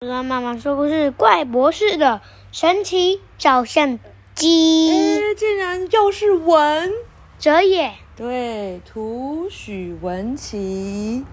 [0.00, 2.20] 跟妈妈说故事，怪博士的
[2.52, 3.98] 神奇照相
[4.32, 4.92] 机。
[4.92, 6.92] 哎，竟然又是文
[7.36, 7.94] 哲也。
[8.14, 11.24] 对，图许文琪，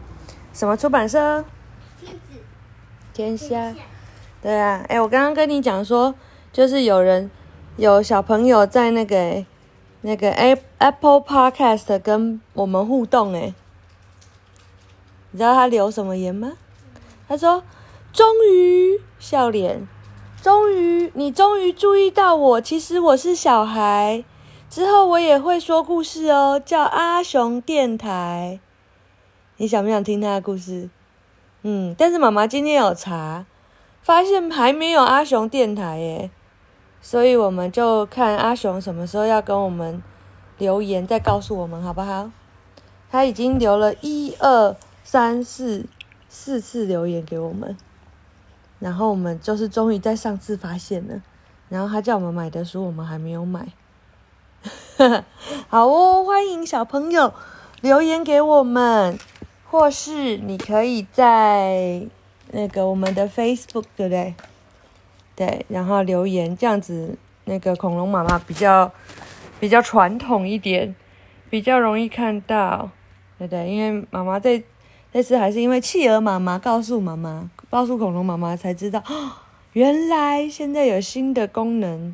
[0.51, 1.45] 什么出版社？
[2.01, 2.39] 天子。
[3.13, 3.75] 天下。
[4.41, 6.15] 对啊，哎，我刚刚跟你讲说，
[6.51, 7.29] 就是有人
[7.77, 9.45] 有小朋友在那个
[10.01, 10.31] 那个
[10.79, 13.53] Apple Podcast 跟我们互动，哎。
[15.29, 16.53] 你知道他留什么言吗？
[17.27, 17.63] 他说
[18.15, 19.85] ：“终于笑脸，
[20.41, 24.23] 终于你终于注意到我，其实我是小孩。
[24.69, 28.61] 之后我也会说故事哦，叫阿雄电台。
[29.57, 30.89] 你想不想听他的故事？
[31.63, 33.45] 嗯，但是妈妈今天有查，
[34.01, 36.31] 发现还没有阿雄电台耶，
[37.01, 40.01] 所以我们就看阿雄什么时候要跟我们
[40.57, 42.31] 留言，再告诉我们好不好？
[43.11, 45.85] 他已经留了一二。”三四
[46.27, 47.77] 四次留言给我们，
[48.85, 51.19] 然后我们就是终于在上次发现了，
[51.69, 53.65] 然后他叫我们买的书，我们还没有买。
[55.67, 57.33] 好哦，欢迎小朋友
[57.81, 59.17] 留言给我们，
[59.71, 62.05] 或是你可以在
[62.51, 64.35] 那个我们的 Facebook 对不对？
[65.35, 68.91] 对，然后留言这样子，那个恐龙妈妈比较
[69.59, 70.95] 比较传统一点，
[71.49, 72.91] 比较容易看到，
[73.39, 74.61] 对对，因为妈妈在。
[75.15, 79.01] 这次还是因为企鹅妈妈告诉妈妈，告诉恐龙妈妈才知道，
[79.71, 82.13] 原来现在有新的功能，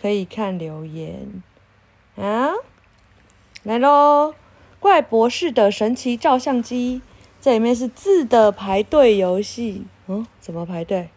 [0.00, 1.42] 可以看留言
[2.16, 2.52] 啊！
[3.64, 4.32] 来喽，
[4.80, 7.02] 怪博士的神奇照相机，
[7.38, 11.10] 这里面是字的排队游戏，嗯，怎么排队？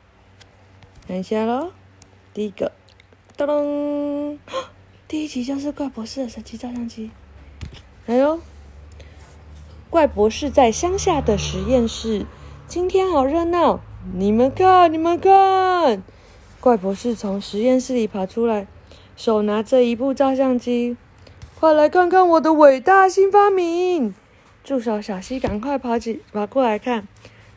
[1.08, 1.72] 看一下喽，
[2.34, 2.74] 第一个，
[3.38, 4.38] 噔噔，
[5.08, 7.10] 第一集就是怪博士的神奇照相机，
[8.06, 8.42] 来喽。
[9.92, 12.26] 怪博士在乡下的实验室，
[12.66, 13.82] 今天好热闹！
[14.14, 16.02] 你们看，你们看！
[16.62, 18.68] 怪博士从实验室里爬出来，
[19.18, 20.96] 手拿着一部照相机，
[21.60, 24.16] 快来看看我的伟大新发明！
[24.64, 27.06] 助手小希赶快跑起，跑过来看，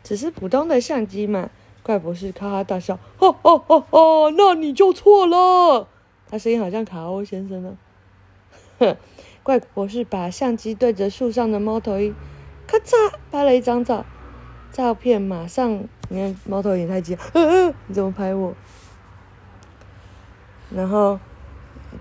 [0.03, 1.49] 只是普通的相机嘛。
[1.83, 4.29] 怪博士哈哈大笑，哈哈哈哈！
[4.35, 5.87] 那你就错了。
[6.29, 7.77] 他声音好像卡欧先生呢。
[8.79, 8.97] 哼。
[9.45, 12.15] 怪博士把相机对着树上的猫头鹰，
[12.65, 12.95] 咔嚓
[13.31, 14.03] 拍了一张照，
[14.71, 18.55] 照片马上，你看猫头鹰也太急了，嗯嗯，你怎么拍我？
[20.71, 21.19] 然后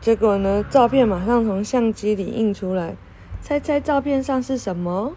[0.00, 0.64] 结果呢？
[0.70, 2.96] 照片马上从相机里印出来，
[3.42, 5.14] 猜猜照片上是什么？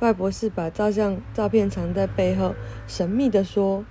[0.00, 2.56] 怪博士把照相照片藏在背后，
[2.88, 3.84] 神秘的说：“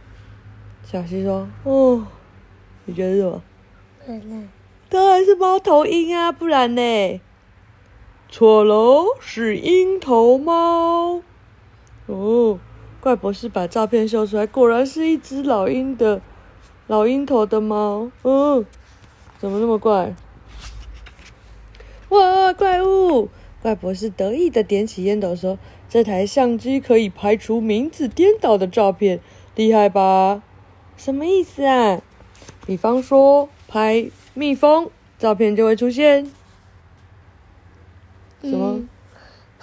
[0.83, 2.05] 小希说，哦，
[2.83, 3.31] 你觉得是什
[4.27, 4.43] 么？
[4.89, 6.81] 当然是猫头鹰啊，不然呢？”
[8.33, 11.21] 错喽，是鹰头猫。
[12.05, 12.57] 哦，
[13.01, 16.21] 怪博士把照片秀出来，果然是一只老鹰的
[16.87, 18.09] 老鹰头的猫。
[18.23, 18.65] 嗯、
[19.37, 20.15] 怎么那么怪？
[22.07, 23.27] 哇，怪物！
[23.61, 25.59] 怪博士得意的点起烟斗说
[25.89, 29.19] ：“这台相机可以拍出名字颠倒的照片，
[29.55, 30.41] 厉害吧？”
[30.95, 32.01] 什么意思啊？
[32.65, 36.31] 比方说，拍蜜蜂，照片就会出现。
[38.41, 38.73] 什么？
[38.73, 38.89] 嗯、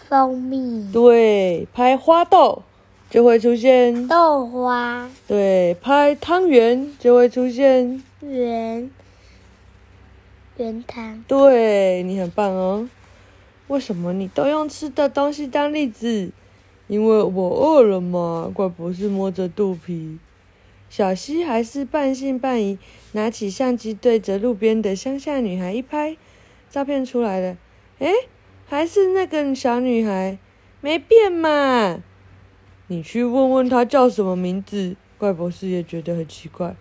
[0.09, 0.91] 蜂蜜。
[0.93, 2.63] 对，拍花豆
[3.11, 5.11] 就会出现豆花。
[5.27, 8.91] 对，拍汤圆就会出现圆
[10.57, 11.25] 圆汤。
[11.27, 12.89] 对，你很棒哦。
[13.69, 16.31] 为什么你都用吃的东西当例子？
[16.87, 18.51] 因为我饿了嘛。
[18.55, 20.19] 怪博士摸着肚皮。
[20.89, 22.79] 小溪还是半信半疑，
[23.13, 26.17] 拿起相机对着路边的乡下女孩一拍，
[26.71, 27.59] 照片出来了。
[27.99, 28.11] 诶
[28.69, 30.39] 还是那个小女孩，
[30.83, 32.03] 没变嘛？
[32.89, 34.95] 你去问问她叫什么名字。
[35.17, 36.77] 怪博士也觉得很奇怪。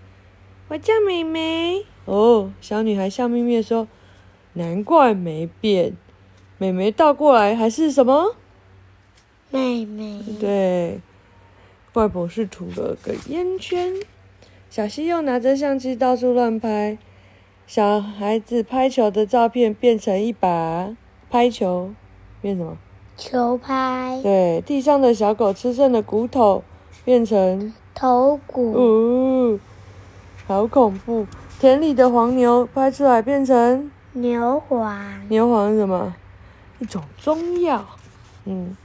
[0.68, 1.86] 我叫美美。
[2.03, 3.88] 哦，小女孩笑眯眯的说
[4.53, 5.96] ：“难怪没变。
[6.58, 8.36] 美美倒过来还是什么？
[9.50, 10.22] 妹妹。
[10.40, 11.00] 对。
[11.94, 13.94] 怪博士吐了个烟圈。
[14.69, 16.98] 小西又拿着相机到处乱拍。
[17.66, 20.95] 小孩子拍球的照片变成一把。
[21.29, 21.91] 拍球
[22.41, 22.77] 变什么？
[23.18, 24.19] 球拍。
[24.21, 26.63] 对，地上的小狗吃剩的骨头
[27.03, 28.74] 变成头骨。
[28.74, 29.59] 哦，
[30.45, 31.25] 好恐怖！
[31.59, 35.27] 田里的黄牛拍出来变成牛黄。
[35.29, 36.13] 牛黄是什么？
[36.79, 37.83] 一种中药。
[38.45, 38.77] 嗯。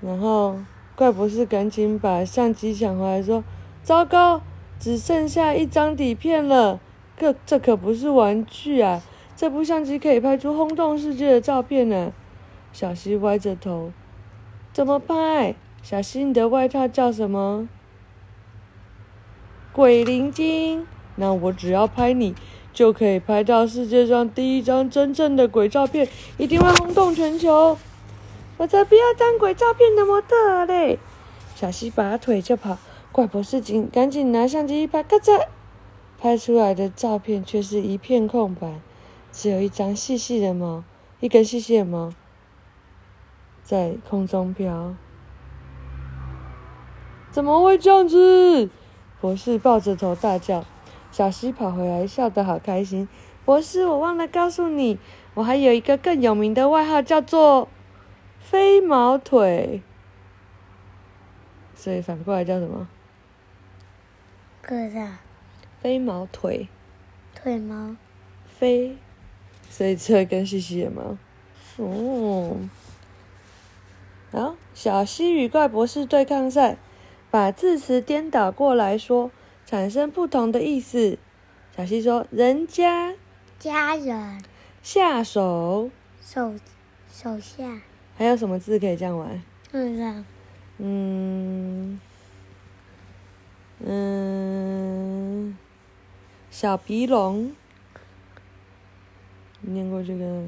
[0.00, 0.56] 然后
[0.96, 3.44] 怪博士赶紧把相机抢回来，说
[3.84, 4.40] ：“糟糕，
[4.78, 6.80] 只剩下一张底片了，
[7.16, 9.00] 这这可不是玩具啊！”
[9.40, 12.12] 这部相机可以拍出轰动世界的照片呢。
[12.74, 13.90] 小希歪着头，
[14.70, 15.54] 怎么拍？
[15.82, 17.66] 小希，你的外套叫什么？
[19.72, 22.34] 鬼灵精，那我只要拍你，
[22.74, 27.78] 就可以拍到世界上第一张真正的鬼照片，一定会轰动全球。
[28.58, 30.98] 我才不要当鬼照片的模特嘞！
[31.54, 32.76] 小希拔腿就跑，
[33.10, 35.46] 怪博士紧赶紧拿相机一拍，咔嚓，
[36.18, 38.74] 拍出来的照片却是一片空白，
[39.32, 40.84] 只有一张细细的毛，
[41.20, 42.12] 一根细细的毛
[43.62, 44.94] 在空中飘。
[47.30, 48.68] 怎么会这样子？
[49.20, 50.64] 博士抱着头大叫。
[51.12, 53.08] 小希跑回来，笑得好开心。
[53.44, 54.98] 博士，我忘了告诉你，
[55.34, 57.68] 我还有一个更有名的外号，叫做。
[58.38, 59.82] 飞毛腿，
[61.74, 62.88] 所以反过来叫什么？
[64.62, 64.98] 个子。
[65.80, 66.68] 飞毛腿。
[67.34, 67.96] 腿毛。
[68.46, 68.96] 飞，
[69.70, 71.16] 所以这根细细的毛。
[71.78, 72.58] 哦。
[74.30, 76.76] 好，小西与怪博士对抗赛，
[77.30, 79.30] 把字词颠倒过来说，
[79.64, 81.16] 产生不同的意思。
[81.74, 83.14] 小西说：“人家。”
[83.58, 84.44] 家人。
[84.82, 85.90] 下手。
[86.22, 86.54] 手，
[87.12, 87.80] 手下。
[88.16, 89.42] 还有什么字可以这样玩？
[89.72, 90.24] 嗯
[90.78, 92.00] 嗯
[93.82, 95.56] 嗯，
[96.50, 97.52] 小鼻龙，
[99.60, 100.44] 念过这个。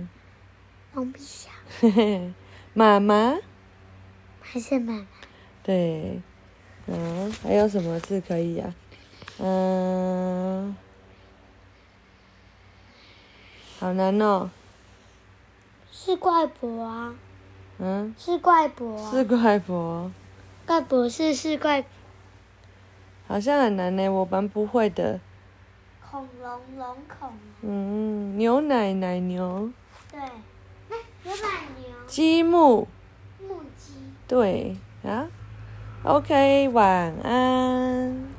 [1.80, 2.32] 嘿嘿，
[2.74, 3.38] 妈妈。
[4.40, 5.06] 还是妈妈。
[5.62, 6.20] 对，
[6.86, 8.74] 嗯，还有什么字可以呀？
[9.38, 10.76] 嗯，
[13.78, 14.50] 好难哦。
[15.90, 17.14] 是怪博啊。
[17.78, 20.12] 嗯，是怪博，是怪博，
[20.66, 21.84] 怪博士是怪，
[23.26, 25.18] 好像很难呢，我蛮不会的。
[26.12, 27.30] 恐龙龙恐。
[27.62, 29.70] 嗯，牛奶奶牛。
[30.10, 30.20] 对，
[30.90, 31.48] 那，牛奶
[31.78, 31.88] 牛。
[32.06, 32.86] 积木。
[33.40, 33.94] 木积。
[34.28, 35.26] 对啊
[36.04, 38.31] ，OK，晚安。